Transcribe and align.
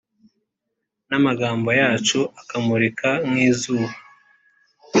n’amagambo 1.09 1.69
yacu 1.81 2.19
akamurika 2.41 3.09
nk’izuba 3.27 3.91